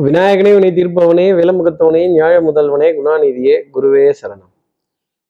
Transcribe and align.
விநாயகனே 0.00 0.52
வினை 0.54 0.70
தீர்ப்பவனே 0.70 1.24
விலமுகத்தவனே 1.38 2.10
நியாய 2.10 2.40
முதல்வனே 2.40 2.86
குணாநிதியே 2.92 3.56
குருவே 3.74 4.14
சரணம். 4.22 4.52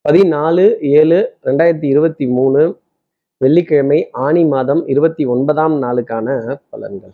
பதினாலு 0.08 0.78
ஏழு 0.80 1.36
ரெண்டாயிரத்தி 1.44 1.84
இருபத்தி 1.84 2.26
மூணு 2.26 2.80
வெள்ளிக்கிழமை 3.36 4.10
ஆணி 4.10 4.44
மாதம் 4.44 4.86
இருபத்தி 4.86 5.25
ஒன்பதாம் 5.25 5.83
நாளுக்கான 5.83 6.56
பலன்கள். 6.72 7.12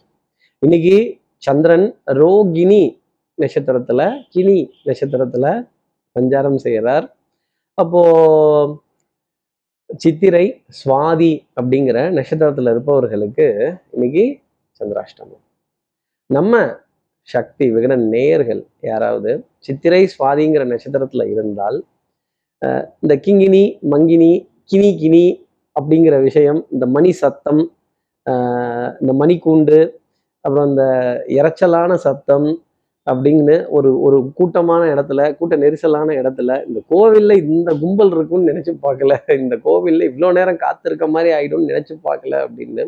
இன்னைக்கு 0.58 1.16
சந்திரன் 1.36 2.00
ரோகிணி 2.06 3.00
நட்சத்திரத்துல 3.42 4.10
கினி 4.34 4.68
நட்சத்திரத்துல 4.84 5.68
சஞ்சாரம் 6.20 6.54
செய்கிறார் 6.54 7.16
அப்போ 7.74 8.82
சித்திரை 9.96 10.64
சுவாதி 10.84 11.32
அப்படிங்கிற 11.60 11.98
நட்சத்திரத்துல 12.10 12.70
இருப்பவர்களுக்கு 12.70 13.74
இன்னைக்கு 13.90 14.38
சந்திராஷ்டமம். 14.78 15.44
நம்ம 16.26 16.86
சக்தி 17.28 17.66
விகட 17.70 17.94
நேயர்கள் 18.08 18.62
யாராவது 18.82 19.30
சித்திரை 19.58 20.02
சுவாதிங்கிற 20.12 20.62
நட்சத்திரத்தில் 20.64 21.24
இருந்தால் 21.28 21.78
இந்த 23.02 23.14
கிங்கினி 23.24 23.64
மங்கினி 23.92 24.32
கினி 24.70 24.90
கினி 24.96 25.26
அப்படிங்கிற 25.76 26.14
விஷயம் 26.22 26.60
இந்த 26.70 26.84
மணி 26.86 27.10
சத்தம் 27.20 27.62
இந்த 29.00 29.12
மணிக்கூண்டு 29.20 29.78
அப்புறம் 30.44 30.68
இந்த 30.68 30.84
இறைச்சலான 31.28 31.92
சத்தம் 31.98 32.48
அப்படின்னு 33.06 33.54
ஒரு 33.68 33.90
ஒரு 34.00 34.16
கூட்டமான 34.34 34.82
இடத்துல 34.94 35.20
கூட்ட 35.36 35.56
நெரிசலான 35.56 36.14
இடத்துல 36.20 36.56
இந்த 36.66 36.80
கோவில்ல 36.90 37.36
இந்த 37.44 37.70
கும்பல் 37.80 38.12
இருக்கும்னு 38.12 38.50
நினச்சி 38.50 38.72
பார்க்கல 38.82 39.14
இந்த 39.38 39.56
கோவிலில் 39.62 40.08
இவ்வளோ 40.10 40.30
நேரம் 40.32 40.62
காத்திருக்க 40.64 41.06
மாதிரி 41.08 41.30
ஆயிடும்னு 41.32 41.70
நினச்சி 41.72 41.94
பார்க்கல 42.04 42.40
அப்படின்னு 42.44 42.84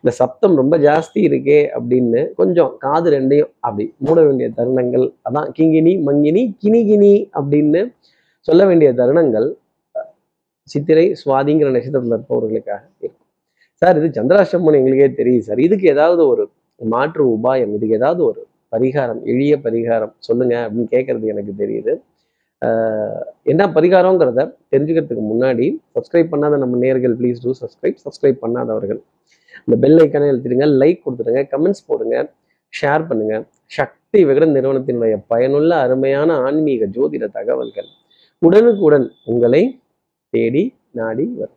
இந்த 0.00 0.12
சப்தம் 0.20 0.54
ரொம்ப 0.60 0.74
ஜாஸ்தி 0.86 1.20
இருக்கே 1.28 1.60
அப்படின்னு 1.76 2.20
கொஞ்சம் 2.40 2.72
காது 2.84 3.10
ரெண்டையும் 3.14 3.50
அப்படி 3.66 3.86
மூட 4.06 4.18
வேண்டிய 4.26 4.48
தருணங்கள் 4.58 5.06
அதான் 5.28 5.48
கிங்கினி 5.58 5.94
மங்கினி 6.08 6.42
கினி 6.64 6.80
கினி 6.90 7.14
அப்படின்னு 7.38 7.82
சொல்ல 8.48 8.64
வேண்டிய 8.70 8.90
தருணங்கள் 9.00 9.48
சித்திரை 10.68 11.06
சுவாதிங்கிற 11.20 11.68
நட்சத்திரத்தில் 11.74 12.16
இருப்பவர்களுக்காக 12.16 12.82
இருக்கும். 13.00 13.26
சார் 13.82 13.98
இது 14.00 14.08
சந்திராஷ்டமம் 14.18 14.76
எங்களுக்கே 14.78 15.08
தெரியுது 15.20 15.44
சார். 15.48 15.60
இதுக்கு 15.66 15.86
ஏதாவது 15.94 16.22
ஒரு 16.32 16.44
மாற்று 16.80 17.24
உபாயம் 17.36 17.72
இதுக்கு 17.76 17.98
ஏதாவது 18.00 18.22
ஒரு 18.30 18.40
பரிகாரம் 18.74 19.20
எளிய 19.32 19.54
பரிகாரம் 19.66 20.14
சொல்லுங்க 20.26 20.54
அப்படின்னு 20.66 20.92
கேட்கறது 20.94 21.26
எனக்கு 21.34 21.52
தெரியுது. 21.62 21.92
என்ன 23.52 23.62
பரிகாரங்கிறத 23.76 24.40
தெரிஞ்சுக்கிறதுக்கு 24.72 25.24
முன்னாடி 25.32 25.66
சப்ஸ்கிரைப் 25.96 26.32
பண்ணாத 26.32 26.58
நம்ம 26.62 26.78
நேர்கள் 26.84 27.14
ப்ளீஸ் 27.20 27.42
டூ 27.44 27.52
சப்ஸ்கிரைப் 27.62 27.98
சப்ஸ்கிரைப் 28.04 28.42
பண்ணாதவர்கள் 28.44 29.00
இந்த 29.64 29.76
பெல் 29.84 29.98
ஐக்கானே 30.04 30.30
எழுத்திடுங்க 30.32 30.66
லைக் 30.82 31.04
கொடுத்துடுங்க 31.04 31.42
கமெண்ட்ஸ் 31.52 31.86
போடுங்க 31.88 32.16
ஷேர் 32.72 33.04
பண்ணுங்க. 33.08 33.34
சக்தி 33.76 34.20
விகடன் 34.28 34.54
நிறுவனத்தினுடைய 34.56 35.14
பயனுள்ள 35.32 35.72
அருமையான 35.84 36.30
ஆன்மீக 36.46 36.88
ஜோதிட 36.96 37.24
தகவல்கள் 37.38 37.88
உடனுக்குடன் 38.42 39.06
உங்களை 39.32 39.62
தேடி 40.34 40.62
நாடி 40.98 41.24
வரும். 41.40 41.56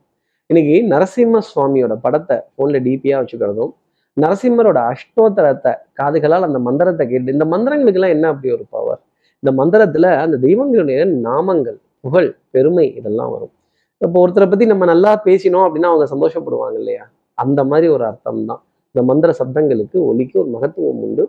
இன்னைக்கு 0.49 0.75
நரசிம்ம 0.93 1.41
சுவாமியோட 1.49 1.93
படத்தை 2.05 2.37
ஃபோனில் 2.53 2.83
டிபியாக 2.87 3.19
வச்சுக்கிறதும் 3.21 3.73
நரசிம்மரோட 4.17 4.79
அஷ்டோத்தரத்தை 4.93 5.73
காதுகளால் 5.99 6.47
அந்த 6.47 6.59
மந்திரத்தை 6.67 7.05
கேட்டு 7.11 7.35
இந்த 7.35 7.45
மந்திரங்களுக்கெல்லாம் 7.53 8.15
என்ன 8.15 8.25
அப்படி 8.33 8.49
ஒரு 8.55 8.65
பவர் 8.75 9.01
இந்த 9.43 9.51
மந்திரத்துல 9.59 10.07
அந்த 10.23 10.37
தெய்வங்களுடைய 10.45 10.99
நாமங்கள் 11.27 11.77
புகழ் 12.05 12.29
பெருமை 12.53 12.85
இதெல்லாம் 12.99 13.31
வரும். 13.35 13.53
இப்போ 14.01 14.17
ஒருத்தரை 14.23 14.47
பத்தி 14.51 14.65
நம்ம 14.71 14.85
நல்லா 14.93 15.11
பேசினோம் 15.27 15.65
அப்படின்னா 15.67 15.91
அவங்க 15.91 16.05
சந்தோஷப்படுவாங்க 16.13 16.77
இல்லையா? 16.81 17.03
அந்த 17.43 17.59
மாதிரி 17.71 17.87
ஒரு 17.95 18.03
அர்த்தம் 18.09 18.41
தான் 18.49 18.61
இந்த 18.95 19.01
மந்திர 19.09 19.31
சப்தங்களுக்கு 19.39 19.97
ஒலிக்கு 20.09 20.35
ஒரு 20.43 20.49
மகத்துவம் 20.55 21.01
உண்டு. 21.05 21.23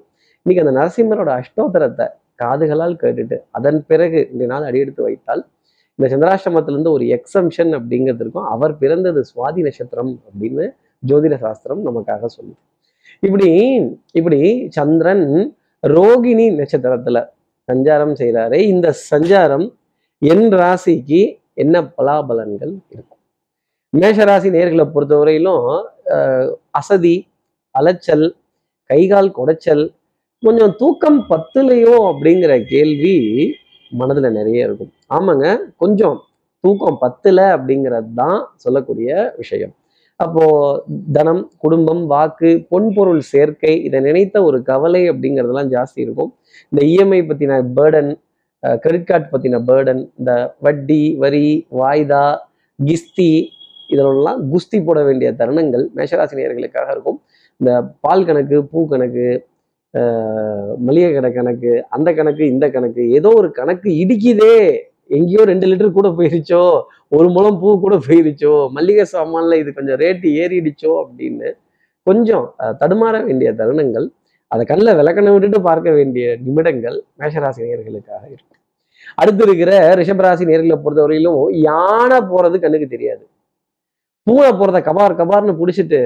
இன்னைக்கு 0.46 0.62
அந்த 0.64 0.74
நரசிம்மரோட 0.80 1.30
அஷ்டோத்தரத்தை 1.40 2.06
காதுகளால் 2.42 2.94
கேட்டுட்டு 3.02 3.36
அதன் 3.58 3.80
பிறகு 3.90 4.20
இந்த 4.32 4.44
நாள் 4.52 4.66
அடியெடுத்து 4.68 5.02
வைத்தால் 5.06 5.42
இந்த 5.98 6.08
சந்திராஷ்டமத்திலேருந்து 6.12 6.92
ஒரு 6.96 7.04
எக்ஸம்ஷன் 7.16 7.72
அப்படிங்கிறது 7.78 8.22
இருக்கும். 8.24 8.46
அவர் 8.54 8.74
பிறந்தது 8.82 9.20
சுவாதி 9.30 9.62
நட்சத்திரம் 9.66 10.12
அப்படின்னு 10.28 10.64
ஜோதிட 11.02 11.34
சாஸ்திரம் 11.44 11.82
நமக்காக 11.88 12.22
சொல்லுது. 12.36 12.60
இப்படி 13.26 13.48
இப்படி 14.18 14.40
சந்திரன் 14.78 15.26
ரோகிணி 15.82 16.46
நட்சத்திரத்துல 16.60 17.18
சஞ்சாரம் 17.68 18.14
செய்கிறாரு 18.20 18.58
இந்த 18.72 18.88
சஞ்சாரம் 19.10 19.66
என் 20.22 20.48
ராசிக்கு 20.60 21.20
என்ன 21.62 21.76
பலாபலன்கள் 21.96 22.72
இருக்கும்? 22.94 23.20
மேஷராசி 23.92 24.48
நேர்களை 24.56 24.84
பொறுத்தவரையிலும் 24.94 25.64
அசதி 26.80 27.16
அலைச்சல் 27.74 28.26
கைகால் 28.90 29.30
குடைச்சல் 29.38 29.84
கொஞ்சம் 30.42 30.72
தூக்கம் 30.80 31.20
பத்துலையோ 31.30 31.96
அப்படிங்கிற 32.10 32.52
கேள்வி 32.72 33.16
மனதில் 33.92 34.36
நிறைய 34.38 34.66
இருக்கும். 34.68 34.92
ஆமாங்க 35.16 35.46
கொஞ்சம் 35.82 36.16
தூக்கம் 36.64 36.98
பத்துல 37.02 37.38
அப்படிங்கிறது 37.56 38.10
தான் 38.22 38.40
சொல்லக்கூடிய 38.64 39.10
விஷயம். 39.40 39.74
அப்போ 40.20 40.44
தனம் 41.16 41.42
குடும்பம் 41.62 42.02
வாக்கு 42.12 42.50
பொன்பொருள் 42.72 43.22
சேர்க்கை 43.32 43.74
இதை 43.86 44.00
நினைத்த 44.08 44.36
ஒரு 44.48 44.58
கவலை 44.70 45.02
அப்படிங்கிறதெல்லாம் 45.10 45.70
ஜாஸ்தி 45.74 46.00
இருக்கும். 46.06 46.30
இந்த 46.72 46.80
இஎம்ஐ 46.92 47.20
பத்தின 47.30 47.60
பேர்டன் 47.78 48.10
கிரெடிட் 48.82 49.08
கார்டு 49.10 49.28
பத்தின 49.32 49.60
பேர்டன் 49.68 50.02
இந்த 50.18 50.32
வட்டி 50.66 51.02
வரி 51.22 51.46
வாய்தா 51.80 52.24
கிஸ்தி 52.78 53.30
இதிலெல்லாம் 53.92 54.40
குஸ்தி 54.52 54.78
போட 54.88 54.98
வேண்டிய 55.08 55.28
தருணங்கள் 55.40 55.84
மேஷராசினியர்களுக்காக 55.98 56.88
இருக்கும். 56.94 57.18
இந்த 57.60 57.72
பால் 58.04 58.26
கணக்கு 58.28 58.58
பூ 58.72 58.80
கணக்கு 58.92 59.26
ஆஹ் 59.94 60.72
மளிகை 60.86 61.08
கடை 61.14 61.30
கணக்கு 61.38 61.72
அந்த 61.96 62.08
கணக்கு 62.18 62.44
இந்த 62.52 62.66
கணக்கு 62.74 63.02
ஏதோ 63.18 63.30
ஒரு 63.40 63.48
கணக்கு 63.58 63.88
இடிக்குதே. 64.02 64.56
எங்கேயோ 65.18 65.42
ரெண்டு 65.50 65.68
லிட்டர் 65.70 65.96
கூட 65.96 66.08
போயிருச்சோ 66.18 66.60
ஒரு 67.16 67.28
முழம் 67.36 67.58
பூ 67.62 67.68
கூட 67.84 67.94
போயிருச்சோ 68.06 68.52
மல்லிகை 68.76 69.04
சாமான்ல 69.12 69.56
இது 69.62 69.70
கொஞ்சம் 69.78 69.98
ரேட்டு 70.02 70.28
ஏறிடுச்சோ 70.42 70.92
அப்படின்னு 71.02 71.48
கொஞ்சம் 72.06 72.46
தடுமாற 72.82 73.16
வேண்டிய 73.28 73.50
தருணங்கள் 73.60 74.06
அதை 74.50 74.62
கண்ணில் 74.70 74.98
விளக்கணை 75.00 75.32
விட்டுட்டு 75.32 75.58
பார்க்க 75.66 75.90
வேண்டிய 75.98 76.26
நிமிடங்கள் 76.44 76.96
மேஷராசி 77.20 77.60
நேர்களுக்காக 77.64 78.22
இருக்கும். 78.32 78.58
அடுத்து 79.20 79.42
இருக்கிற 79.46 79.72
ரிஷபராசி 80.00 80.44
நேர்களை 80.50 80.78
பொறுத்தவரையிலும் 80.84 81.42
யானை 81.68 82.18
போறது 82.32 82.56
கண்ணுக்கு 82.64 82.88
தெரியாது. 82.94 83.22
பூவை 84.26 84.48
போகிறத 84.50 84.78
கபார் 84.86 85.12
கபார்னு 85.20 85.52
பிடிச்சிட்டு 85.60 86.00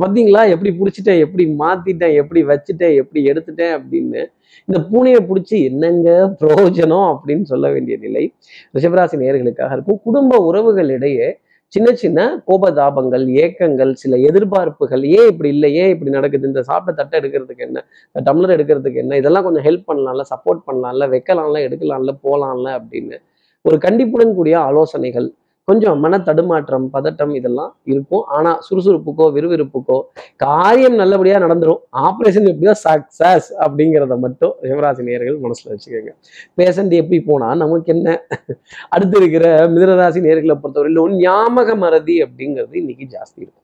பார்த்தீங்களா 0.00 0.48
எப்படி 0.48 0.70
பிடிச்சிட்டேன்? 0.80 1.18
எப்படி 1.18 1.44
மாத்திட்டேன்? 1.58 2.14
எப்படி 2.14 2.44
வச்சுட்டேன்? 2.44 2.94
எப்படி 2.94 3.30
எடுத்துட்டேன்? 3.30 3.72
அப்படின்னு 3.78 4.20
இந்த 4.68 4.78
பூனையை 4.90 5.20
பிடிச்சி 5.30 5.64
என்னங்க 5.64 6.36
பிரயோஜனம் 6.40 7.08
அப்படின்னு 7.14 7.42
சொல்ல 7.42 7.70
வேண்டிய 7.70 7.96
நிலை 7.96 8.34
ரிஷபராசி 8.78 9.16
நேர்களுக்காக 9.22 9.72
இருக்கும். 9.72 10.00
குடும்ப 10.02 10.52
உறவுகளிடையே 10.52 11.32
சின்ன 11.68 11.92
சின்ன 11.94 12.44
கோபதாபங்கள் 12.46 13.24
ஏக்கங்கள் 13.44 13.92
சில 13.92 14.16
எதிர்பார்ப்புகள் 14.16 15.02
ஏன் 15.02 15.26
இப்படி 15.26 15.48
இல்லை? 15.48 15.74
ஏன் 15.74 15.88
இப்படி 15.88 16.10
நடக்குது? 16.10 16.46
இந்த 16.46 16.62
சாப்பிட்ட 16.62 17.04
தட்டை 17.04 17.20
எடுக்கிறதுக்கு 17.20 17.58
என்ன? 17.58 17.84
டம்ளர் 18.14 18.54
எடுக்கிறதுக்கு 18.56 18.94
என்ன? 18.94 19.16
இதெல்லாம் 19.16 19.44
கொஞ்சம் 19.44 19.64
ஹெல்ப் 19.64 19.88
பண்ணலாம்ல 19.92 20.20
சப்போர்ட் 20.34 20.62
பண்ணலாம்ல 20.66 21.08
வைக்கலாம்ல 21.14 21.68
எடுக்கலாம்ல 21.68 22.14
போகலாம்ல 22.22 22.78
அப்படின்னு 22.78 23.18
ஒரு 23.62 23.78
கண்டிப்புடன் 23.78 24.34
கூடிய 24.34 24.58
ஆலோசனைகள் 24.60 25.34
கொஞ்சம் 25.68 25.98
மன 26.04 26.18
தடுமாற்றம் 26.26 26.84
பதட்டம் 26.94 27.32
இதெல்லாம் 27.38 27.70
இருக்கும். 27.92 28.24
ஆனா 28.36 28.50
சுறுசுறுப்புக்கோ 28.66 29.26
விறுவிறுப்புக்கோ 29.36 29.98
காரியம் 30.44 30.96
நல்லபடியா 31.00 31.38
நடந்துரும். 31.44 31.80
ஆப்ரேஷன் 32.06 32.48
எப்படியோ 32.52 32.74
சக்சஸ் 32.86 33.48
அப்படிங்கிறத 33.64 34.16
மட்டும் 34.24 34.54
சிவராசி 34.68 35.08
நேர்கள் 35.08 35.42
மனசுல 35.44 35.72
வச்சுக்கோங்க. 35.74 36.12
பேஷண்ட் 36.60 36.94
எப்படி 37.02 37.20
போனா 37.30 37.48
நமக்கு 37.64 37.92
என்ன? 37.96 38.08
அடுத்து 38.94 39.18
இருக்கிற 39.22 39.44
மிதனராசி 39.74 40.22
நேர்களை 40.28 40.56
பொறுத்தவரையிலும் 40.62 41.20
ஞாபக 41.26 41.76
மறதி 41.84 42.16
அப்படிங்கிறது 42.26 42.76
இன்னைக்கு 42.82 43.06
ஜாஸ்தி 43.16 43.38
இருக்கும். 43.44 43.62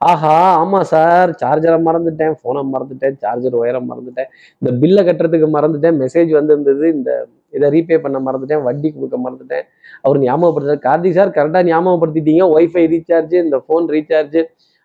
ஆஹா 0.00 0.34
ஆமா 0.62 0.80
சார் 0.90 1.30
சார்ஜரை 1.42 1.76
மறந்துட்டேன் 1.86 2.34
போனை 2.42 2.62
மறந்துட்டேன் 2.72 3.14
சார்ஜர் 3.22 3.54
ஒயரை 3.60 3.80
மறந்துட்டேன். 3.90 4.28
இந்த 4.62 4.70
பில்லை 4.82 5.02
கட்டுறதுக்கு 5.06 5.48
மறந்துட்டேன் 5.54 5.96
மெசேஜ் 6.02 6.32
வந்திருந்தது 6.38 6.86
இந்த 6.96 7.10
இதை 7.56 7.68
ரீபே 7.76 7.96
பண்ண 8.04 8.18
மறந்துட்டேன் 8.26 8.64
வட்டி 8.68 8.88
கொடுக்க 8.96 9.16
மறந்துட்டேன். 9.26 9.64
அவர் 10.04 10.18
ஞாபகப்படுத்துறாரு. 10.26 10.82
கார்த்திக் 10.88 11.18
சார் 11.18 11.34
கரெக்டாக 11.38 11.64
ஞாபகப்படுத்திட்டீங்க. 11.72 12.44
ஒய்ஃபை 12.56 12.84
ரீசார்ஜ் 12.94 13.36
இந்த 13.44 13.58
ஃபோன் 13.66 13.86
ரீசார்ஜ் 13.96 14.38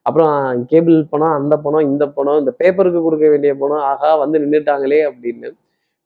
அப்புறம் 0.06 0.35
கேபிள் 0.69 0.97
பணம் 1.12 1.35
அந்த 1.39 1.56
பணம் 1.65 1.85
இந்த 1.89 2.06
பணம் 2.18 2.39
இந்த 2.41 2.51
பேப்பருக்கு 2.62 3.01
கொடுக்க 3.07 3.25
வேண்டிய 3.33 3.51
பணம் 3.63 3.83
ஆஹா 3.89 4.12
வந்து 4.23 4.38
நின்றுட்டாங்களே 4.44 5.01
அப்படின்னு. 5.09 5.50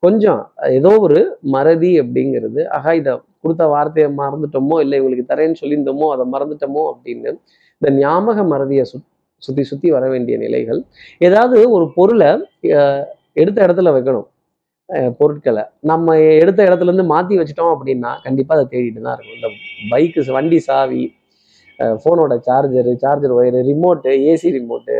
கொஞ்சம் 0.02 0.40
ஏதோ 0.78 0.90
ஒரு 1.04 1.20
மறதி 1.54 1.92
அப்படிங்கிறது 2.02 2.60
ஆகா 2.76 2.90
இதை 3.00 3.12
கொடுத்த 3.42 3.64
வார்த்தையை 3.74 4.08
மறந்துட்டோமோ 4.20 4.76
இல்லை 4.84 4.96
இவங்களுக்கு 5.00 5.30
தரேன்னு 5.30 5.60
சொல்லியிருந்தோமோ 5.60 6.06
அதை 6.14 6.24
மறந்துட்டோமோ 6.34 6.82
அப்படின்னு 6.92 7.30
இந்த 7.82 7.90
ஞாபக 8.02 8.42
மறதியை 8.52 8.84
சுத் 8.90 9.06
சுற்றி 9.42 9.62
சுற்றி 9.70 9.88
வர 9.94 10.04
வேண்டிய 10.12 10.36
நிலைகள் 10.44 10.80
ஏதாவது 11.26 11.56
ஒரு 11.76 11.86
பொருளை 11.96 12.28
எடுத்த 13.42 13.58
இடத்துல 13.66 13.90
வைக்கணும். 13.96 14.26
பொருட்களை. 15.20 15.62
நம்ம 15.90 16.16
எடுத்த 16.42 16.60
இடத்துல 16.68 16.90
இருந்து 16.90 17.06
மாற்றி 17.12 17.34
வச்சிட்டோம் 17.38 17.72
அப்படின்னா 17.74 18.10
கண்டிப்பாக 18.26 18.56
அதை 18.58 18.66
தேடிட்டு 18.74 19.00
தான் 19.06 19.16
இருக்கும். 19.16 19.38
இந்த 19.38 19.48
பைக்கு 19.92 20.22
வண்டி 20.38 20.58
சாவி 20.68 21.02
ஃபோனோட 22.02 22.34
charger 22.46 22.92
charger 23.02 23.34
wire 23.38 23.58
remote 23.70 24.12
AC 24.30 24.50
remote 24.58 24.96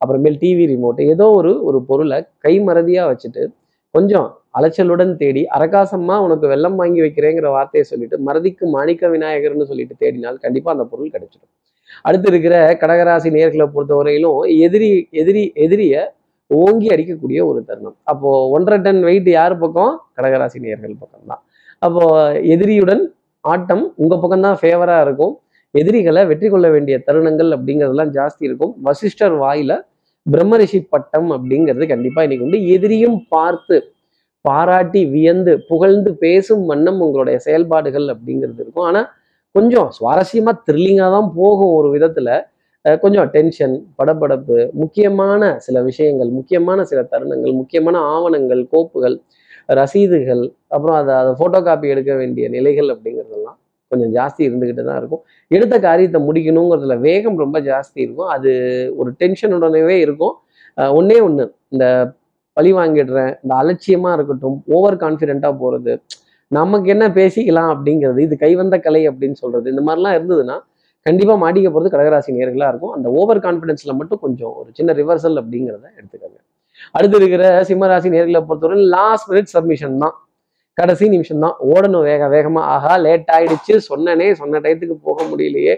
அப்புறமேல் 0.00 0.36
டிவி 0.42 0.64
ரிமோட்டு 0.72 1.02
ஏதோ 1.12 1.26
ஒரு 1.38 1.52
ஒரு 1.68 1.78
பொருளை 1.90 2.18
கைமறதியாக 2.46 3.10
வச்சுட்டு 3.12 3.42
கொஞ்சம் 3.94 4.28
அலைச்சலுடன் 4.58 5.14
தேடி 5.22 5.42
அரகாசமா 5.56 6.16
உனக்கு 6.26 6.46
வெள்ளம் 6.52 6.76
வாங்கி 6.80 7.00
வைக்கிறேங்கிற 7.04 7.48
வார்த்தையை 7.56 7.84
சொல்லிட்டு 7.90 8.16
மறதிக்கு 8.28 8.64
மாணிக்க 8.76 9.08
விநாயகர்னு 9.14 9.68
சொல்லிட்டு 9.70 9.94
தேடினால் 10.02 10.38
கண்டிப்பா 10.44 10.70
அந்த 10.74 10.84
பொருள் 10.92 11.14
கிடைச்சிடும். 11.14 11.50
அடுத்து 12.06 12.28
இருக்கிற 12.32 12.54
கடகராசி 12.82 13.28
நேர்களை 13.36 13.66
பொறுத்தவரையிலும் 13.74 14.40
எதிரி 14.66 14.90
எதிரி 15.22 15.44
எதிரியை 15.66 16.02
ஓங்கி 16.50 16.88
அடிக்கக்கூடிய 16.94 17.40
ஒரு 17.50 17.60
தருணம். 17.68 17.96
அப்போ 18.10 18.28
ஒன்றரை 18.56 18.78
டன் 18.86 19.02
வெயிட் 19.08 19.28
யார் 19.38 19.54
பக்கம்? 19.62 19.92
கடகராசி 20.16 20.58
நேர்கள் 20.66 20.94
பக்கம் 21.02 21.28
தான். 21.32 21.42
அப்போ 21.86 22.04
எதிரியுடன் 22.54 23.02
ஆட்டம் 23.44 23.84
உங்க 24.02 24.14
பக்கம் 24.22 24.46
தான் 24.46 24.58
ஃபேவரா 24.62 24.96
இருக்கும். 25.06 25.34
எதிரிகளை 25.74 26.22
வெற்றி 26.30 26.48
கொள்ள 26.52 26.66
வேண்டிய 26.74 26.96
தருணங்கள் 27.06 27.50
அப்படிங்கிறதெல்லாம் 27.56 28.12
ஜாஸ்தி 28.18 28.42
இருக்கும். 28.48 28.72
வசிஷ்டர் 28.86 29.36
வாயில 29.44 29.72
பிரம்மரிஷி 30.26 30.80
பட்டம் 30.94 31.28
அப்படிங்கிறது 31.36 31.86
கண்டிப்பா 31.92 32.22
இன்னைக்கு 32.26 32.46
உண்டு. 32.46 32.60
எதிரியும் 32.76 33.18
பார்த்து 33.34 33.76
பாராட்டி 34.44 35.00
வியந்து 35.14 35.52
புகழ்ந்து 35.70 36.10
பேசும் 36.24 36.64
வண்ணம் 36.70 37.00
உங்களுடைய 37.04 37.36
செயல்பாடுகள் 37.46 38.06
அப்படிங்கிறது 38.14 38.60
இருக்கும். 38.64 38.86
ஆனா 38.90 39.00
கொஞ்சம் 39.54 39.88
சுவாரஸ்யமா 39.98 40.52
த்ரில்லிங்காக 40.66 41.10
தான் 41.16 41.30
போகும் 41.38 41.72
ஒரு 41.78 41.88
விதத்துல. 41.94 42.30
கொஞ்சம் 42.96 43.30
டென்ஷன் 43.30 43.74
படபடப்பு 43.98 44.58
முக்கியமான 44.72 45.50
சில 45.58 45.82
விஷயங்கள் 45.82 46.30
முக்கியமான 46.30 46.84
சில 46.84 47.00
தருணங்கள் 47.12 47.54
முக்கியமான 47.60 47.96
ஆவணங்கள் 48.14 48.62
கோப்புகள் 48.72 49.16
ரசீதுகள் 49.78 50.44
அப்புறம் 50.68 50.98
அதை 51.00 51.14
அதை 51.14 51.32
ஃபோட்டோ 51.40 51.60
காப்பி 51.62 51.88
எடுக்க 51.88 52.12
வேண்டிய 52.14 52.44
நிலைகள் 52.48 52.90
அப்படிங்கிறதெல்லாம் 52.94 53.58
கொஞ்சம் 53.90 54.12
ஜாஸ்தி 54.16 54.42
இருந்துக்கிட்டு 54.48 54.84
தான் 54.84 55.00
இருக்கும். 55.00 55.22
எடுத்த 55.50 55.74
காரியத்தை 55.78 56.18
முடிக்கணுங்கிறதுல 56.28 56.94
வேகம் 57.00 57.36
ரொம்ப 57.36 57.58
ஜாஸ்தி 57.68 57.98
இருக்கும். 58.06 58.30
அது 58.36 58.50
ஒரு 58.96 59.10
டென்ஷனுடனவே 59.20 59.96
இருக்கும். 60.06 60.34
ஒன்றே 60.94 61.18
ஒன்று 61.20 61.44
இந்த 61.68 61.84
பழி 62.56 62.70
வாங்கிடுறேன் 62.72 63.32
இந்த 63.42 63.52
அலட்சியமா 63.62 64.10
இருக்கட்டும் 64.16 64.56
ஓவர் 64.76 64.96
கான்ஃபிடென்ட்டாக 65.02 65.54
போகிறது 65.58 65.92
நமக்கு 66.50 66.88
என்ன 66.94 67.06
பேசிக்கலாம் 67.18 67.70
அப்படிங்கிறது 67.74 68.20
இது 68.26 68.34
கைவந்த 68.36 68.76
கலை 68.78 69.02
அப்படின்னு 69.08 69.38
சொல்றது 69.42 69.66
இந்த 69.70 69.82
மாதிரிலாம் 69.88 70.16
இருந்ததுன்னா 70.18 70.56
கண்டிப்பாக 71.06 71.38
மாட்டிக்க 71.42 71.68
போகிறது 71.74 71.92
கடகராசி 71.94 72.30
நேர்களாக 72.36 72.70
இருக்கும். 72.72 72.94
அந்த 72.96 73.08
ஓவர் 73.20 73.40
கான்ஃபிடென்ஸில் 73.46 73.98
மட்டும் 74.00 74.20
கொஞ்சம் 74.24 74.54
ஒரு 74.60 74.70
சின்ன 74.78 74.92
ரிவர்சல் 75.00 75.40
அப்படிங்கிறத 75.42 75.86
எடுத்துக்கோங்க. 75.98 76.38
அடுத்து 76.96 77.18
இருக்கிற 77.20 77.44
சிம்மராசி 77.68 78.08
நேர்களை 78.14 78.40
பொறுத்தவரை 78.48 78.86
லாஸ்ட் 78.96 79.28
மினிட் 79.30 79.52
சப்மிஷன் 79.56 79.96
தான். 80.04 80.16
கடைசி 80.78 81.04
நிமிஷம் 81.14 81.42
தான். 81.44 81.56
ஓடணும் 81.72 82.04
வேக 82.08 82.22
வேகமாக 82.34 82.66
ஆஹா 82.74 82.94
லேட் 83.04 83.30
ஆயிடுச்சு. 83.36 83.74
சொன்னனே 83.90 84.28
சொன்ன 84.40 84.60
டயத்துக்கு 84.64 84.96
போக 85.08 85.18
முடியலையே. 85.30 85.74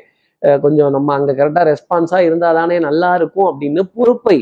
கொஞ்சம் 0.64 0.92
நம்ம 0.96 1.08
அங்கே 1.18 1.32
கரெக்டாக 1.38 1.64
ரெஸ்பான்ஸாக 1.70 2.26
இருந்தால் 2.28 2.58
தானே 2.60 2.76
நல்லா 2.88 3.10
இருக்கும் 3.18 3.48
அப்படின்னு 3.50 3.82
பொறுப்பை 3.96 4.38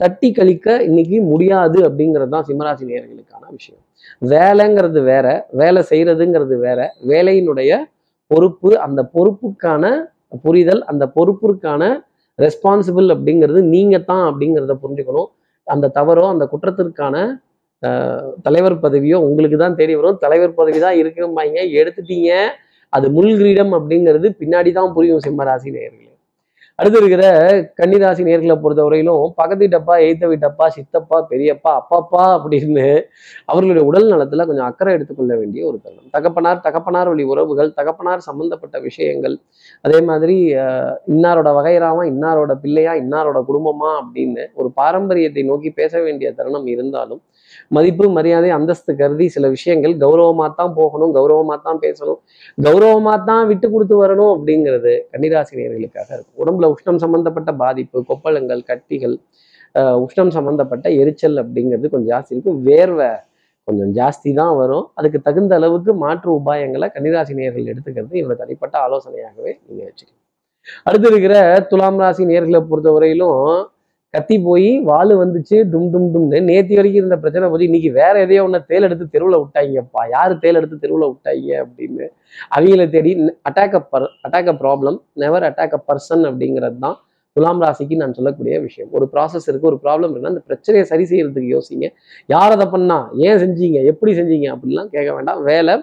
தட்டி 0.00 0.28
கழிக்க 0.36 0.68
இன்னைக்கு 0.88 1.16
முடியாது 1.32 1.78
அப்படிங்கிறது 1.88 2.32
தான் 2.34 2.46
சிம்மராசி 2.48 2.84
நேர்களுக்கான 2.90 3.42
விஷயம். 3.56 3.82
வேலைங்கிறது 4.32 5.00
வேற 5.12 5.26
வேலை 5.60 5.80
செய்யறதுங்கிறது 5.90 6.56
வேற 6.66 6.80
வேலையினுடைய 7.10 7.70
பொறுப்பு 8.30 8.70
அந்த 8.86 9.00
பொறுப்புக்கான 9.14 9.84
புரிதல் 10.44 10.82
அந்த 10.90 11.04
பொறுப்பிற்கான 11.16 11.82
ரெஸ்பான்சிபிள் 12.38 13.08
அப்படிங்கிறது 13.14 13.60
நீங்க 13.74 13.96
தான் 14.10 14.24
அப்படிங்கிறத 14.28 14.74
புரிஞ்சுக்கணும். 14.84 15.28
அந்த 15.66 15.90
தவறோ 15.98 16.24
அந்த 16.34 16.44
குற்றத்திற்கான 16.52 17.16
தலைவர் 18.46 18.76
பதவியோ 18.84 19.16
உங்களுக்கு 19.26 19.56
தான் 19.62 19.76
தேடி 19.80 19.94
வரும். 19.98 20.18
தலைவர் 20.24 20.58
பதவி 20.60 20.78
தான் 20.86 20.96
இருக்கும்பாங்க. 21.02 21.58
எடுத்துட்டீங்க. 21.80 22.30
அது 22.96 23.06
முள்கிரீடம் 23.16 23.72
அப்படிங்கிறது 23.78 24.28
பின்னாடி 24.40 24.70
தான் 24.78 24.92
புரியும் 24.96 25.22
சிம்மராசி 25.26 25.68
நேயர்களே. 25.76 26.13
அடுத்து 26.78 26.98
இருக்கிற 27.00 27.24
கன்னிராசி 27.78 28.22
நேர்களை 28.28 28.54
பொறுத்தவரையிலும் 28.62 29.26
பக்கத்து 29.40 29.62
வீட்டப்பா 29.64 29.94
எய்த்த 30.06 30.24
வீட்டப்பா 30.30 30.66
சித்தப்பா 30.76 31.18
பெரியப்பா 31.30 31.72
அப்பாப்பா 31.80 32.22
அப்படின்னு 32.36 32.86
அவர்களுடைய 33.50 33.84
உடல் 33.90 34.08
நலத்துல 34.12 34.46
கொஞ்சம் 34.48 34.68
அக்கறை 34.68 34.92
எடுத்துக்கொள்ள 34.96 35.32
வேண்டிய 35.40 35.62
ஒரு 35.68 35.78
தருணம். 35.84 36.08
தகப்பனார் 36.16 36.64
தகப்பனார் 36.66 37.10
வழி 37.12 37.26
உறவுகள் 37.32 37.70
தகப்பனார் 37.78 38.24
சம்பந்தப்பட்ட 38.28 38.78
விஷயங்கள். 38.88 39.36
அதே 39.84 40.00
மாதிரி 40.08 40.36
இன்னாரோட 41.12 41.52
வகைராமா 41.58 42.04
இன்னாரோட 42.12 42.54
பிள்ளையா 42.64 42.94
இன்னாரோட 43.02 43.40
குடும்பமா 43.50 43.92
அப்படின்னு 44.00 44.46
ஒரு 44.62 44.70
பாரம்பரியத்தை 44.80 45.44
நோக்கி 45.52 45.72
பேச 45.80 46.02
வேண்டிய 46.08 46.30
தருணம் 46.40 46.68
இருந்தாலும் 46.74 47.22
மதிப்பு 47.76 48.04
மரியாதை 48.16 48.48
அந்தஸ்து 48.56 48.92
கருதி 49.00 49.26
சில 49.34 49.46
விஷயங்கள் 49.54 49.92
கௌரவமா 50.02 50.46
தான் 50.60 50.72
போகணும் 50.78 51.12
கௌரவமா 51.16 51.54
தான் 51.66 51.80
பேசணும் 51.84 52.18
கௌரவமா 52.58 53.14
தான் 53.28 53.44
விட்டு 53.50 53.66
கொடுத்து 53.74 53.96
வரணும் 54.02 54.32
அப்படிங்கிறது 54.34 54.92
கன்னிராசி 55.12 55.58
நேர்களுக்காக 55.60 56.08
இருக்கும். 56.16 56.38
உடம்புல 56.42 56.63
உஷ்ணம் 56.74 57.00
சம்பந்தப்பட்ட 57.04 57.50
பாதிப்பு 57.62 57.98
கொப்பளங்கள் 58.10 58.62
கட்டிகள் 58.70 59.16
உஷ்ணம் 60.04 60.32
சம்பந்தப்பட்ட 60.36 60.86
எரிச்சல் 61.02 61.38
அப்படிங்கிறது 61.42 61.86
கொஞ்சம் 61.94 62.10
ஜாஸ்தி 62.14 62.32
இருக்கும். 62.34 62.58
வேர்வை 62.68 63.10
கொஞ்சம் 63.68 63.92
ஜாஸ்தி 63.98 64.30
தான் 64.40 64.54
வரும். 64.60 64.86
அதுக்கு 64.98 65.18
தகுந்த 65.26 65.52
அளவுக்கு 65.60 65.92
மாற்று 66.04 66.30
உபாயங்களை 66.40 66.88
கன்னிராசி 66.96 67.34
நேர்கள் 67.40 67.70
எடுத்துக்கிறது 67.72 68.18
என்னோட 68.20 68.36
தனிப்பட்ட 68.42 68.76
ஆலோசனையாகவே 68.86 69.52
நீங்க 69.66 69.82
வச்சுக்கணும் 69.88 70.20
அடுத்து 70.88 71.08
இருக்கிற 71.12 71.36
துலாம் 71.70 72.00
ராசி 72.02 72.22
நேர்களை 72.30 72.60
பொறுத்தவரையிலும் 72.70 73.40
கத்தி 74.14 74.36
போய் 74.46 74.68
வாள் 74.88 75.12
வந்துச்சு 75.20 75.56
டும் 75.72 75.88
டும் 75.92 76.08
டும்னு. 76.14 76.38
நேத்தி 76.48 76.74
வரைக்கும் 76.78 77.00
இருந்த 77.02 77.16
பிரச்சனை 77.22 77.48
போச்சு 77.50 77.68
இன்னைக்கு 77.70 77.90
வேற 78.00 78.14
எதையோ 78.24 78.42
ஒன்று 78.46 78.60
தேல் 78.70 78.86
எடுத்து 78.88 79.06
தெருவில் 79.14 79.40
விட்டாங்கப்பா 79.42 80.02
யார் 80.14 80.34
தேல் 80.44 80.58
எடுத்து 80.60 80.76
தெருவில் 80.84 81.08
விட்டாங்க 81.10 81.48
அப்படின்னு. 81.62 82.06
அவங்கள 82.56 82.84
தேடி 82.94 83.12
attack 83.50 83.76
a 83.78 83.82
per 83.92 84.06
attack 84.26 84.50
a 84.52 84.56
problem 84.62 84.98
never 85.22 85.46
attack 85.50 85.76
a 85.78 85.82
person 85.90 86.24
அப்படிங்கிறது 86.30 86.78
தான் 86.86 86.96
துலாம் 87.36 87.62
ராசிக்கு 87.64 87.94
நான் 88.00 88.16
சொல்லக்கூடிய 88.18 88.56
விஷயம். 88.66 88.90
ஒரு 88.96 89.06
ப்ராசஸ் 89.14 89.48
இருக்குது 89.50 89.70
ஒரு 89.72 89.78
ப்ராப்ளம் 89.84 90.08
இருக்குன்னா 90.08 90.34
அந்த 90.34 90.44
பிரச்சனையை 90.50 90.84
சரி 90.92 91.04
செய்யறதுக்கு 91.10 91.48
யோசிங்க. 91.56 91.86
யார் 92.28 92.54
அதை 92.56 92.66
பண்ணா? 92.74 92.98
ஏன் 93.26 93.40
செஞ்சீங்க? 93.42 93.78
எப்படி 93.92 94.12
செஞ்சீங்க? 94.20 94.48
அப்படிலாம் 94.54 94.92
கேட்க 94.94 95.10
வேண்டாம். 95.16 95.40
வேலை 95.50 95.74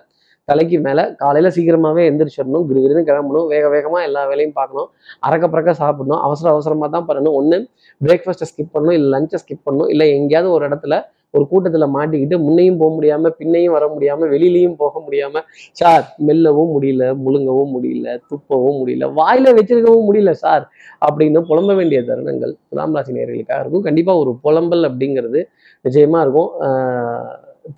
தலைக்கு 0.49 0.77
மேலே 0.87 1.03
காலையில் 1.21 1.53
சீக்கிரமாகவே 1.55 2.03
எந்திரிச்சிடணும். 2.09 2.65
கிருகிருன்னு 2.69 3.03
கிளம்பணும். 3.09 3.47
வேக 3.53 3.65
வேகமாக 3.75 4.07
எல்லா 4.09 4.21
வேலையும் 4.31 4.57
பார்க்கணும். 4.59 4.89
அறக்க 5.27 5.45
பறக்க 5.53 5.73
சாப்பிடணும். 5.81 6.21
அவசர 6.27 6.47
அவசரமாக 6.55 6.89
தான் 6.95 7.07
பண்ணணும். 7.09 7.35
ஒன்று 7.39 7.57
பிரேக்ஃபாஸ்ட்டை 8.01 8.47
ஸ்கிப் 8.51 8.73
பண்ணணும். 8.75 8.95
இல்லை 8.99 9.09
லஞ்சை 9.15 9.39
ஸ்கிப் 9.43 9.65
பண்ணணும். 9.67 9.89
இல்லை 9.95 10.07
எங்கேயாவது 10.19 10.55
ஒரு 10.57 10.65
இடத்துல 10.69 10.95
ஒரு 11.33 11.43
கூட்டத்தில் 11.51 11.85
மாட்டிக்கிட்டு 11.95 12.37
முன்னையும் 12.45 12.79
போக 12.79 12.89
முடியாமல் 12.95 13.35
பின்னையும் 13.39 13.73
வர 13.75 13.85
முடியாமல் 13.91 14.31
வெளியிலையும் 14.33 14.75
போக 14.81 14.93
முடியாமல் 15.03 15.45
சார் 15.79 16.03
மெல்லவும் 16.27 16.71
முடியல 16.75 17.03
முழுங்கவும் 17.25 17.71
முடியல 17.75 18.15
துப்பவும் 18.31 18.79
முடியல 18.81 19.07
வாயில் 19.19 19.55
வச்சிருக்கவும் 19.57 20.07
முடியல 20.09 20.31
சார் 20.41 20.65
அப்படின்னு 21.07 21.41
புலம்ப 21.51 21.75
வேண்டிய 21.79 22.01
தருணங்கள் 22.09 22.53
ராமராசி 22.79 23.15
நேர்களுக்காக 23.19 23.61
இருக்கும். 23.63 23.85
கண்டிப்பாக 23.87 24.23
ஒரு 24.23 24.33
புலம்பல் 24.43 24.89
அப்படிங்கிறது 24.89 25.41
நிச்சயமாக 25.85 26.25
இருக்கும். 26.25 26.51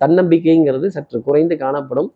தன்னம்பிக்கைங்கிறது 0.02 0.86
சற்று 0.96 1.18
குறைந்து 1.22 1.54
காணப்படும். 1.62 2.08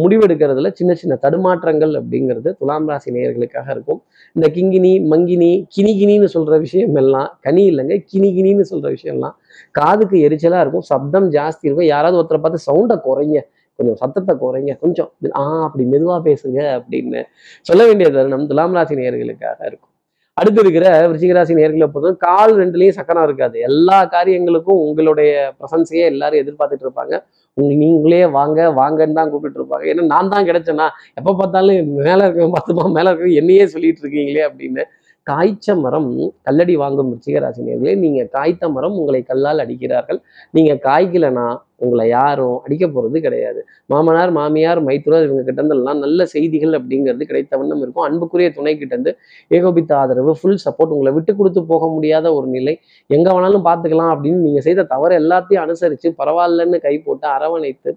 முடிவெடுக்கிறதுல 0.00 0.70
சின்ன 0.78 0.94
சின்ன 0.94 1.18
தடுமாற்றங்கள் 1.22 1.92
அப்படிங்கிறது 2.00 2.52
துலாம் 2.60 2.88
ராசி 2.90 3.10
நேயர்களுக்காக 3.16 3.68
இருக்கும். 3.76 4.00
இந்த 4.36 4.48
கிங்கினி 4.56 4.92
மங்கினி 5.12 5.50
கினிகினின்னு 5.76 6.28
சொல்ற 6.36 6.58
விஷயம் 6.66 6.96
எல்லாம் 7.02 7.28
கனி 7.40 7.64
இல்லைங்க 7.70 7.96
கினிகினின்னு 8.12 8.66
சொல்ற 8.72 8.86
விஷயம்லாம் 8.96 9.36
காதுக்கு 9.78 10.16
எரிச்சலா 10.28 10.60
இருக்கும். 10.64 10.86
சப்தம் 10.92 11.28
ஜாஸ்தி 11.36 11.64
இருக்கும். 11.68 11.90
யாராவது 11.94 12.20
ஒருத்தரை 12.20 12.42
பார்த்து 12.46 12.66
சவுண்டை 12.70 12.98
குறைங்க. 13.08 13.38
கொஞ்சம் 13.78 13.98
சத்தத்தை 14.02 14.34
குறைங்க. 14.44 14.72
கொஞ்சம் 14.84 15.10
ஆ 15.42 15.44
அப்படி 15.66 15.84
மெதுவா 15.92 16.16
பேசுங்க 16.28 16.60
அப்படின்னு 16.78 17.20
சொல்ல 17.68 17.82
வேண்டிய 17.86 18.08
தருணம் 18.16 18.48
துலாம் 18.52 18.74
ராசி 18.78 18.94
நேயர்களுக்காக 19.00 19.58
இருக்கும். 19.70 19.92
அடுத்து 20.38 20.60
இருக்கிற 20.64 20.86
விருச்சிகராசி 21.08 21.52
நேர்களை 21.58 21.86
பொறுத்தவரை 21.92 22.16
கால் 22.26 22.52
ரெண்டுலேயும் 22.60 22.96
சக்கரம் 22.98 23.26
இருக்காது. 23.28 23.56
எல்லா 23.68 23.98
காரியங்களுக்கும் 24.14 24.82
உங்களுடைய 24.86 25.30
பிரசன்ஸையே 25.58 26.04
எல்லாரும் 26.12 26.40
எதிர்பார்த்துட்டு 26.42 26.86
இருப்பாங்க. 26.86 27.14
உங்க 27.56 27.70
நீங்களே 27.82 28.22
வாங்க 28.38 28.68
வாங்கன்னு 28.80 29.18
தான் 29.20 29.30
கூப்பிட்டு 29.32 29.58
இருப்பாங்க. 29.60 29.84
ஏன்னா 29.92 30.04
நான் 30.12 30.32
தான் 30.34 30.46
கிடைச்சேனா 30.48 30.86
எப்போ 31.20 31.32
பார்த்தாலும் 31.40 31.92
மேலே 32.00 32.22
இருக்க 32.26 32.48
பார்த்துமா 32.56 32.84
மேலே 32.96 33.08
இருக்க 33.12 33.40
என்னையே 33.42 33.66
சொல்லிட்டு 33.74 34.02
இருக்கீங்களே 34.04 34.44
அப்படின்னு. 34.48 34.84
காய்ச்ச 35.30 35.74
மரம் 35.84 36.10
கல்லடி 36.46 36.74
வாங்கும் 36.82 37.08
விருச்சிகராசி 37.12 37.66
நேர்களே 37.70 38.22
காய்த்த 38.36 38.68
மரம் 38.76 38.98
உங்களை 39.00 39.22
கல்லால் 39.30 39.64
அடிக்கிறார்கள். 39.64 40.20
நீங்கள் 40.56 40.80
காய்க்கலைன்னா 40.88 41.46
உங்களை 41.80 42.04
யாரும் 42.08 42.56
அடிக்க 42.64 42.84
போகிறது 42.88 43.18
கிடையாது. 43.26 43.60
மாமனார் 43.92 44.32
மாமியார் 44.38 44.80
மைத்துனர் 44.88 45.26
இவங்க 45.26 45.42
கிட்ட 45.48 45.58
இருந்தெல்லாம் 45.62 46.00
நல்ல 46.04 46.26
செய்திகள் 46.32 46.74
அப்படிங்கிறது 46.78 47.24
கிடைத்த 47.30 47.52
வண்ணம் 47.60 47.82
இருக்கும். 47.84 48.04
அன்புக்குரிய 48.08 48.48
துணை 48.56 48.74
கிட்ட 48.80 48.94
இருந்து 48.96 49.12
ஏகோபித்த 49.50 49.92
ஆதரவு 50.00 50.32
ஃபுல் 50.40 50.58
சப்போர்ட் 50.64 50.94
உங்களை 50.96 51.12
விட்டு 51.18 51.34
கொடுத்து 51.40 51.62
போக 51.72 51.84
முடியாத 51.94 52.26
ஒரு 52.38 52.48
நிலை. 52.56 52.74
எங்கே 53.10 53.30
வேணாலும் 53.36 53.64
பார்த்துக்கலாம் 53.68 54.12
அப்படின்னு 54.14 54.40
நீங்கள் 54.46 54.66
செய்த 54.68 54.86
தவறு 54.94 55.16
எல்லாத்தையும் 55.20 55.64
அனுசரித்து 55.64 56.10
பரவாயில்லன்னு 56.20 56.80
கை 56.86 56.94
போட்டு 57.06 57.26
அரவணைத்து 57.36 57.92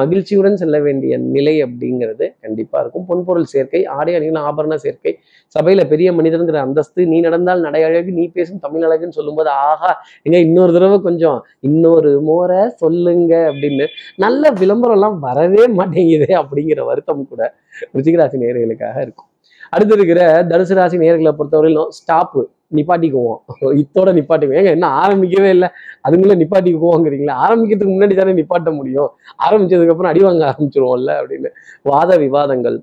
மகிழ்ச்சியுடன் 0.00 0.60
செல்ல 0.62 0.76
வேண்டிய 0.86 1.12
நிலை 1.36 1.56
அப்படிங்கிறது 1.66 2.24
கண்டிப்பாக 2.44 2.82
இருக்கும். 2.84 3.06
பொன்பொருள் 3.10 3.50
சேர்க்கை 3.54 3.82
ஆடை 3.96 4.14
அணிகள் 4.18 4.40
ஆபரண 4.48 4.74
சேர்க்கை. 4.86 5.14
சபையில் 5.56 5.88
பெரிய 5.92 6.08
மனிதனுங்கிற 6.18 6.60
அந்தஸ்து 6.66 7.00
நீ 7.12 7.18
நடந்தால் 7.26 7.64
நடை 7.66 7.82
அழகு 7.88 8.10
நீ 8.18 8.24
பேசும் 8.36 8.62
தமிழ் 8.64 8.86
அழகுன்னு 8.86 9.18
சொல்லும்போது 9.18 9.50
ஆஹா 9.66 9.90
எங்க 10.26 10.38
இன்னொரு 10.46 10.72
தடவை 10.76 10.98
கொஞ்சம் 11.08 11.38
இன்னொரு 11.68 12.12
முறை 12.28 12.62
சொல்லுங்க 12.82 13.23
அப்படின்னு 13.50 13.86
நல்ல 14.24 14.50
விளம்பரம் 14.60 14.96
எல்லாம் 14.96 15.18
வரவே 15.26 15.64
மாட்டேங்குது 15.78 16.28
அப்படிங்கிற 16.40 16.80
வருத்தம் 16.90 17.28
கூட 17.30 17.42
ருச்சிகராசி 17.96 18.42
நேர்களுக்காக 18.42 18.96
இருக்கும். 19.06 19.30
அடுத்து 19.74 19.94
இருக்கிற 19.98 20.20
தனுசு 20.50 20.74
ராசி 20.78 20.96
நேர்களை 21.04 21.32
பொறுத்தவரையிலும் 21.38 21.92
ஸ்டாப்பு 21.98 22.42
நிப்பாட்டிக்குவோம். 22.76 23.40
இத்தோட 23.82 24.08
நிப்பாட்டிக்குவோம் 24.18 24.60
ஏங்க 24.62 24.72
என்ன 24.76 24.88
ஆரம்பிக்கவே 25.02 25.50
இல்லை. 25.56 25.68
அதுக்குள்ள 26.06 26.34
நிப்பாட்டிக்குவோங்கிறீங்களா. 26.42 27.36
ஆரம்பிக்கிறதுக்கு 27.46 27.94
முன்னாடி 27.94 28.16
தானே 28.20 28.34
நிப்பாட்ட 28.40 28.70
முடியும். 28.78 29.10
ஆரம்பிச்சதுக்கு 29.46 29.94
அப்புறம் 29.94 30.12
அடி 30.12 30.22
வாங்க 30.26 30.44
ஆரம்பிச்சிருவோம்ல 30.52 31.12
அப்படின்னு 31.20 31.50
வாத 31.82 32.16
விவாதங்கள் 32.24 32.78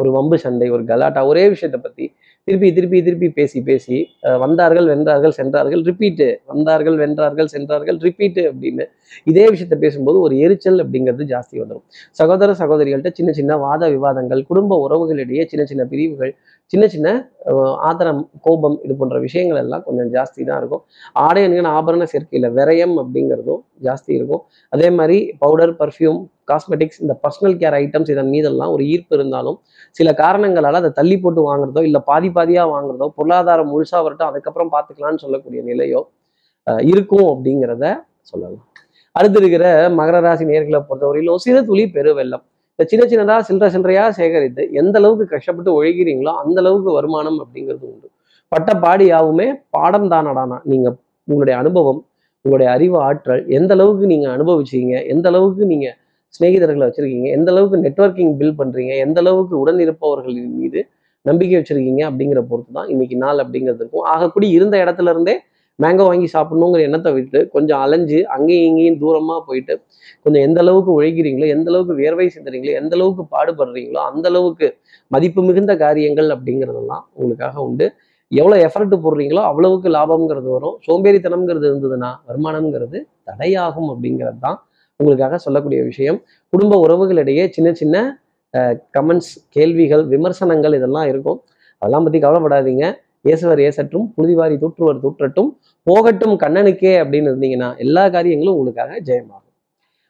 ஒரு 0.00 0.10
வம்பு 0.10 0.36
சண்டை 0.38 0.68
ஒரு 0.70 0.84
கலாட்டா 0.90 1.20
ஒரே 1.30 1.48
விஷயத்தை 1.54 1.80
பத்தி 1.80 2.04
திருப்பி 2.48 2.68
திருப்பி 2.72 2.98
திருப்பி 3.02 3.28
பேசி 3.28 3.58
பேசி 3.60 3.96
வந்தார்கள் 4.44 4.86
வென்றார்கள் 4.92 5.34
சென்றார்கள் 5.38 5.82
ரிப்பீட்டு 5.88 6.40
வந்தார்கள் 6.50 6.96
வென்றார்கள் 7.02 7.50
சென்றார்கள் 7.54 7.98
ரிப்பீட்டு 8.06 8.42
அப்படின்னு 8.50 8.84
இதே 9.30 9.44
விஷயத்த 9.52 9.76
பேசும்போது 9.80 10.18
ஒரு 10.22 10.34
எரிச்சல் 10.44 10.80
அப்படிங்கிறது 10.84 11.26
ஜாஸ்தி 11.32 11.56
வந்துடும் 11.62 11.86
சகோதர 12.20 12.50
சகோதரிகள்கிட்ட 12.60 13.12
சின்ன 13.18 13.32
சின்ன 13.38 13.56
வாத 13.64 13.90
விவாதங்கள் 13.94 14.42
குடும்ப 14.50 14.78
உறவுகளிடையே 14.84 15.44
சின்ன 15.52 15.64
சின்ன 15.70 15.84
பிரிவுகள் 15.92 16.34
சின்ன 16.70 16.84
சின்ன 16.88 17.08
ஆதரம் 17.86 18.20
கோபம் 18.44 18.76
இது 18.84 18.94
போன்ற 18.98 19.16
விஷயங்கள் 19.24 19.60
எல்லாம் 19.62 19.82
கொஞ்சம் 19.86 20.10
ஜாஸ்தி 20.14 20.42
தான் 20.44 20.60
இருக்கும். 20.60 20.82
ஆடை 21.22 21.40
அணிகள் 21.46 21.68
ஆபரண 21.72 22.04
சேர்க்கையில் 22.12 22.48
விரயம் 22.56 22.94
அப்படிங்கிறதும் 23.02 23.58
ஜாஸ்தி 23.86 24.12
இருக்கும். 24.18 24.42
அதே 24.72 24.88
மாதிரி 24.96 25.16
பவுடர் 25.42 25.74
பர்ஃப்யூம் 25.80 26.18
காஸ்மெட்டிக்ஸ் 26.50 27.00
இந்த 27.02 27.14
பர்சனல் 27.22 27.56
கேர் 27.60 27.76
ஐட்டம்ஸ் 27.80 28.12
இதன் 28.14 28.32
மீதெல்லாம் 28.32 28.72
ஒரு 28.74 28.84
ஈர்ப்பு 28.92 29.14
இருந்தாலும் 29.18 29.58
சில 29.96 30.08
காரணங்களால் 30.22 30.80
அதை 30.80 30.90
தள்ளி 30.98 31.16
போட்டு 31.18 31.42
வாங்குறதோ 31.48 31.82
இல்லை 31.88 32.02
பாதி 32.08 32.30
பாதியாக 32.36 32.68
வாங்குறதோ 32.74 33.08
பொருளாதாரம் 33.18 33.70
முழுசா 33.72 34.00
வரட்டும் 34.04 34.30
அதுக்கப்புறம் 34.30 34.72
பார்த்துக்கலாம்னு 34.74 35.24
சொல்லக்கூடிய 35.24 35.62
நிலையோ 35.70 36.02
அஹ், 36.66 36.82
இருக்கும் 36.90 37.28
அப்படிங்கிறத 37.32 37.86
சொல்லலாம். 38.24 38.64
அடுத்து 39.16 39.38
இருக்கிற 39.42 39.64
மகர 39.98 40.18
ராசி 40.26 40.44
நேர்களை 40.50 40.80
பொறுத்தவரையிலும் 40.88 41.40
சிறு 41.44 41.60
துளி 41.68 41.84
பெருவெள்ளம். 41.96 42.44
இந்த 42.74 42.84
சின்ன 42.90 43.04
சின்னதாக 43.10 43.42
சில்லற 43.48 43.66
சில்லறையாக 43.74 44.12
சேகரித்து 44.18 44.62
எந்த 44.80 44.94
அளவுக்கு 45.00 45.24
கஷ்டப்பட்டு 45.32 45.70
உழைக்கிறீங்களோ 45.78 46.32
அந்த 46.42 46.56
அளவுக்கு 46.62 46.90
வருமானம் 46.98 47.38
அப்படிங்கிறது 47.44 47.84
உண்டு. 47.90 48.08
பட்ட 48.52 48.70
பாடி 48.84 49.04
யாவுமே 49.14 49.46
பாடம் 49.74 50.08
தானடானா 50.12 50.56
நீங்கள் 50.70 50.96
உங்களுடைய 51.28 51.56
அனுபவம் 51.62 52.00
உங்களுடைய 52.44 52.68
அறிவு 52.76 52.96
ஆற்றல் 53.08 53.42
எந்த 53.58 53.72
அளவுக்கு 53.76 54.04
நீங்கள் 54.12 54.32
அனுபவிச்சீங்க 54.36 54.94
எந்த 55.12 55.26
அளவுக்கு 55.30 55.64
நீங்கள் 55.72 55.94
சிநேகிதர்களை 56.34 56.84
வச்சுருக்கீங்க 56.88 57.28
எந்த 57.36 57.48
அளவுக்கு 57.52 57.78
நெட்வொர்க்கிங் 57.84 58.32
பில்ட் 58.40 58.58
பண்ணுறீங்க 58.60 58.92
எந்த 59.04 59.18
அளவுக்கு 59.22 59.54
உடன் 59.62 59.80
இருப்பவர்களின் 59.84 60.56
மீது 60.60 60.80
நம்பிக்கை 61.26 61.56
வச்சுருக்கீங்க 61.58 62.02
அப்படிங்கிற 62.08 62.40
பொறுத்து 62.50 62.72
தான் 62.78 62.88
இன்னைக்கு 62.92 63.16
நாள் 63.24 63.40
அப்படிங்கிறது 63.42 63.82
இருக்கும். 63.82 64.06
ஆகக்கூடிய 64.12 64.48
இருந்த 64.58 64.76
இடத்துல 64.84 65.12
இருந்தே 65.14 65.34
மேங்கோ 65.78 66.04
வாங்கி 66.08 66.26
சாப்பிடணுங்கிற 66.34 66.80
எண்ணத்தை 66.88 67.10
விட்டு 67.16 67.38
கொஞ்சம் 67.54 67.80
அலைஞ்சு 67.84 68.18
அங்கேயும் 68.34 68.66
இங்கேயும் 68.70 68.98
தூரமாக 69.02 69.40
போயிட்டு 69.48 69.74
கொஞ்சம் 70.24 70.42
எந்த 70.46 70.58
அளவுக்கு 70.64 70.90
உழைக்கிறீங்களோ 70.98 71.46
எந்த 71.54 71.68
அளவுக்கு 71.72 71.94
வேர்வை 72.02 72.26
சிந்துறீங்களோ 72.34 72.72
எந்த 72.80 72.92
அளவுக்கு 72.98 73.24
பாடுபடுறீங்களோ 73.34 74.00
அந்த 74.10 74.26
அளவுக்கு 74.32 74.68
மதிப்பு 75.14 75.42
மிகுந்த 75.48 75.72
காரியங்கள் 75.84 76.28
அப்படிங்கிறதெல்லாம் 76.36 77.04
உங்களுக்காக 77.18 77.56
உண்டு. 77.68 77.86
எவ்வளோ 78.32 78.56
எஃபர்ட் 78.66 78.94
போடுறீங்களோ 79.04 79.42
அவ்வளவுக்கு 79.50 79.88
லாபம்ங்கிறது 79.96 80.48
வரும். 80.56 80.76
சோம்பேறித்தனம்ங்கிறது 80.86 81.66
இருந்ததுன்னா 81.70 82.10
வருமானம்ங்கிறது 82.28 82.98
தடையாகும் 83.28 83.88
அப்படிங்கிறது 83.94 84.38
தான் 84.46 84.58
உங்களுக்காக 85.00 85.38
சொல்லக்கூடிய 85.46 85.80
விஷயம். 85.90 86.18
குடும்ப 86.52 86.76
உறவுகளிடையே 86.84 87.44
சின்ன 87.56 87.68
சின்ன 87.80 87.96
கமெண்ட்ஸ் 88.96 89.32
கேள்விகள் 89.56 90.04
விமர்சனங்கள் 90.14 90.76
இதெல்லாம் 90.78 91.08
இருக்கும். 91.12 91.38
அதெல்லாம் 91.82 92.04
பற்றி 92.06 92.18
கவலைப்படாதீங்க. 92.24 92.86
ஏசுவர் 93.24 93.60
ஏசற்றும் 93.68 94.06
புழுதிவாரி 94.14 94.56
தூற்றுவர் 94.62 95.02
தூற்றட்டும் 95.04 95.50
போகட்டும் 95.86 96.34
கண்ணனுக்கே 96.42 96.92
அப்படின்னு 97.02 97.30
இருந்தீங்கன்னா 97.32 97.68
எல்லா 97.84 98.04
காரியங்களும் 98.08 98.56
உங்களுக்காக 98.56 98.98
ஜெயமாகும். 99.08 99.48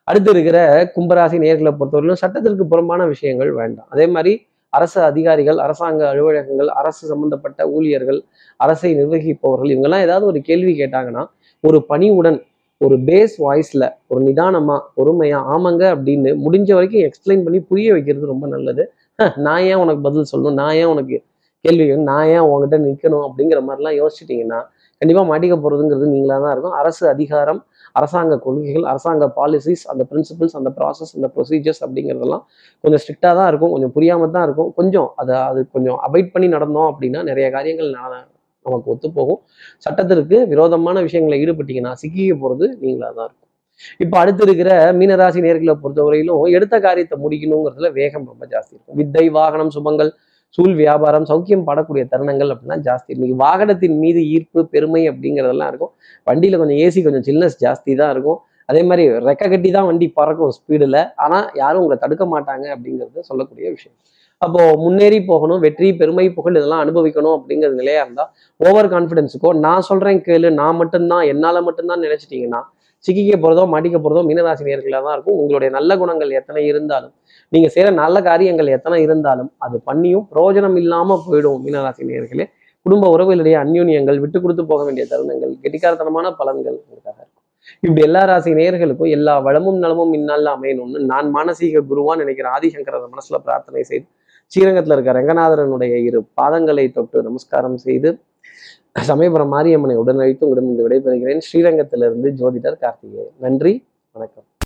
அடுத்து 0.09 0.31
இருக்கிற 0.35 0.59
கும்பராசி 0.95 1.37
நேர்களை 1.45 1.73
பொறுத்தவரையிலும் 1.81 2.23
சட்டத்திற்கு 2.23 2.65
புறம்பான 2.73 3.03
விஷயங்கள் 3.07 3.53
வேண்டாம். 3.61 3.89
அதே 3.89 4.07
மாதிரி 4.15 4.33
அரசு 4.73 4.99
அதிகாரிகள் 5.09 5.59
அரசாங்க 5.65 6.03
அலுவலகங்கள் 6.11 6.71
அரசு 6.81 7.03
சம்பந்தப்பட்ட 7.11 7.61
ஊழியர்கள் 7.75 8.21
அரசை 8.57 8.91
நிர்வகிப்பவர்கள் 9.01 9.73
இவங்கெல்லாம் 9.73 10.05
ஏதாவது 10.07 10.27
ஒரு 10.27 10.41
கேள்வி 10.49 10.73
கேட்டாங்கன்னா 10.81 11.25
ஒரு 11.61 11.79
பணிவுடன் 11.91 12.39
ஒரு 12.81 12.97
பேஸ் 13.09 13.35
வாய்ஸில் 13.45 13.87
ஒரு 14.07 14.21
நிதானமாக 14.29 14.81
பொறுமையாக 14.95 15.51
ஆமாங்க 15.55 15.83
அப்படின்னு 15.95 16.31
முடிஞ்ச 16.45 16.71
வரைக்கும் 16.79 17.05
எக்ஸ்பிளைன் 17.09 17.45
பண்ணி 17.45 17.61
புரிய 17.61 17.89
வைக்கிறது 17.93 18.33
ரொம்ப 18.33 18.47
நல்லது. 18.47 18.85
நான் 19.47 19.65
ஏன் 19.71 19.81
உனக்கு 19.83 20.03
பதில் 20.09 20.31
சொல்லணும்? 20.33 20.59
நான் 20.61 20.75
ஏன் 20.81 20.91
உனக்கு 20.95 21.17
கேள்வி 21.65 21.85
நான் 22.11 22.29
ஏன் 22.35 22.45
உங்ககிட்ட 22.45 22.77
நிற்கணும் 22.87 23.25
அப்படிங்கிற 23.27 23.59
மாதிரிலாம் 23.67 23.97
யோசிச்சிட்டிங்கன்னா 24.01 24.61
கண்டிப்பாக 25.01 25.27
மாட்டிக்க 25.31 25.55
போகிறதுங்கிறது 25.63 26.07
நீங்களாக 26.15 26.41
தான் 26.45 26.53
இருக்கும். 26.55 26.75
அரசு 26.81 27.05
அதிகாரம் 27.13 27.61
அரசாங்க 27.99 28.35
கொள்கைகள் 28.45 28.87
அரசாங்க 28.93 29.25
பாலிசிஸ் 29.39 29.85
அந்த 29.93 30.03
பிரின்சிபிள்ஸ் 30.11 30.57
அந்த 30.61 30.71
ப்ராசஸ் 30.79 31.13
அந்த 31.17 31.29
ப்ரொசீஜர்ஸ் 31.35 31.83
அப்படிங்கிறதெல்லாம் 31.85 32.45
கொஞ்சம் 32.85 33.01
ஸ்ட்ரிக்டாக 33.03 33.35
தான் 33.39 33.49
இருக்கும். 33.51 33.73
கொஞ்சம் 33.75 33.93
புரியாமல் 33.97 34.33
தான் 34.37 34.45
இருக்கும். 34.49 34.71
கொஞ்சம் 34.79 35.09
அதை 35.23 35.37
அது 35.51 35.61
கொஞ்சம் 35.77 35.99
அவாய்ட் 36.07 36.33
பண்ணி 36.35 36.49
நடந்தோம் 36.57 36.89
அப்படின்னா 36.93 37.23
நிறைய 37.31 37.47
காரியங்கள் 37.57 37.91
நான் 37.99 38.17
நமக்கு 38.67 38.91
ஒத்து 38.93 39.09
போகும் 39.19 39.41
சட்டத்திற்கு 39.85 40.37
விரோதமான 40.53 40.97
விஷயங்களை 41.07 41.39
ஈடுபட்டீங்கன்னா 41.45 41.93
சிக்கிக்க 42.03 42.35
போகிறது 42.43 42.67
நீங்களாக 42.83 43.13
தான் 43.19 43.27
இருக்கும். 43.29 43.49
இப்போ 44.03 44.17
அடுத்து 44.23 44.43
இருக்கிற 44.47 44.71
மீனராசி 44.99 45.41
நேர்களை 45.47 45.75
பொறுத்தவரையிலும் 45.85 46.43
எடுத்த 46.57 46.77
காரியத்தை 46.87 47.17
முடிக்கணுங்கிறதுல 47.25 47.89
வேகம் 48.01 48.29
ரொம்ப 48.33 48.45
ஜாஸ்தி 48.53 48.73
இருக்கும். 48.75 48.99
வித்தை 49.01 49.25
வாகனம் 49.39 49.73
சுபங்கள் 49.77 50.13
சூழ் 50.57 50.75
வியாபாரம் 50.81 51.27
சௌக்கியம் 51.31 51.67
படக்கூடிய 51.69 52.05
தருணங்கள் 52.13 52.51
அப்படின்னா 52.55 52.79
ஜாஸ்தி. 52.89 53.11
இன்னைக்கு 53.17 53.37
வாகனத்தின் 53.45 53.97
மீது 54.03 54.21
ஈர்ப்பு 54.35 54.61
பெருமை 54.75 55.03
அப்படிங்கிறதெல்லாம் 55.11 55.71
இருக்கும். 55.73 55.93
வண்டியில் 56.27 56.61
கொஞ்சம் 56.63 56.81
ஏசி 56.87 57.03
கொஞ்சம் 57.07 57.27
சில்னஸ் 57.29 57.57
ஜாஸ்தி 57.65 57.95
தான் 58.01 58.13
இருக்கும். 58.15 58.41
அதே 58.71 58.83
மாதிரி 58.89 59.05
ரெக்க 59.29 59.45
கட்டி 59.53 59.71
தான் 59.77 59.87
வண்டி 59.91 60.07
பறக்கும் 60.19 60.53
ஸ்பீடில் 60.57 61.01
ஆனால் 61.25 61.47
யாரும் 61.63 61.81
உங்களை 61.83 61.99
தடுக்க 62.05 62.25
மாட்டாங்க 62.35 62.67
அப்படிங்கிறது 62.75 63.29
சொல்லக்கூடிய 63.31 63.67
விஷயம். 63.77 63.97
அப்போ 64.43 64.63
முன்னேறி 64.85 65.19
போகணும் 65.31 65.61
வெற்றி 65.65 65.89
பெருமை 65.99 66.27
புகழ் 66.37 66.57
இதெல்லாம் 66.59 66.83
அனுபவிக்கணும் 66.85 67.35
அப்படிங்கிறது 67.39 67.81
நிலையா 67.81 68.01
இருந்தால் 68.05 68.31
ஓவர் 68.61 68.89
கான்ஃபிடென்ஸுக்கோ 68.95 69.51
நான் 69.67 69.87
சொல்றேன் 69.91 70.23
கேளு 70.29 70.49
நான் 70.61 70.79
மட்டும்தான் 70.81 71.25
என்னால் 71.33 71.67
மட்டும்தான் 71.67 72.03
நினைச்சிட்டீங்கன்னா 72.07 72.63
சிக்கிக்க 73.05 73.37
போகிறதோ 73.37 73.63
மாட்டிக்க 73.73 73.97
போகிறதோ 73.99 74.23
மீனராசி 74.29 74.65
நேர்களாக 74.69 75.03
தான் 75.07 75.17
இருக்கும். 75.17 75.39
உங்களுடைய 75.43 75.71
நல்ல 75.77 75.97
குணங்கள் 76.03 76.31
எத்தனை 76.41 76.63
இருந்தாலும் 76.71 77.13
நீங்க 77.53 77.69
செய்கிற 77.75 77.91
நல்ல 78.03 78.17
காரியங்கள் 78.29 78.75
எத்தனை 78.77 78.99
இருந்தாலும் 79.07 79.51
அது 79.59 79.79
பண்ணியும் 79.89 80.27
பிரயோஜனம் 80.33 80.77
இல்லாமல் 80.83 81.23
போயிடும் 81.27 81.63
மீனராசி 81.67 82.05
நேர்களே 82.11 82.47
குடும்ப 82.87 83.09
உறவுகளிடையே 83.15 83.57
அந்யூன்யங்கள் 83.65 84.23
விட்டு 84.23 84.39
கொடுத்து 84.41 84.63
போக 84.71 84.83
வேண்டிய 84.85 85.05
தருணங்கள் 85.11 85.53
கெட்டிக்காரத்தனமான 85.65 86.31
பலன்கள் 86.41 86.77
உங்களுக்காக 86.81 87.19
இருக்கும். 87.23 87.39
இப்படி 87.83 88.03
எல்லா 88.07 88.23
ராசி 88.25 88.51
நேர்களுக்கும் 88.59 89.13
எல்லா 89.17 89.35
வளமும் 89.47 89.79
நலமும் 89.79 90.13
இந்நாளில் 90.19 90.51
அமையணும்னு 90.55 91.01
நான் 91.13 91.29
மானசீக 91.37 91.83
குருவான்னு 91.91 92.25
நினைக்கிற 92.25 92.49
ஆதிசங்கரர் 92.57 93.13
மனசுல 93.15 93.39
பிரார்த்தனை 93.47 93.83
செய்து 93.91 94.07
ஸ்ரீரங்கத்தில் 94.53 94.95
இருக்க 94.95 95.13
ரங்கநாதரனுடைய 95.13 95.95
இரு 96.09 96.19
பாதங்களை 96.35 96.87
தொட்டு 96.91 97.19
நமஸ்காரம் 97.23 97.79
செய்து 97.85 98.11
சமயபுரம் 99.01 99.53
மாரியம்மனை 99.53 99.97
உடனழைத்து 99.97 100.45
உங்களிடம் 100.45 100.71
இந்த 100.71 100.83
விடைபெறுகிறேன். 100.89 101.41
ஸ்ரீரங்கத்திலிருந்து 101.53 102.31
ஜோதிடர் 102.31 102.79
கார்த்திகேயன். 102.79 103.33
நன்றி 103.39 103.85
வணக்கம். 104.13 104.45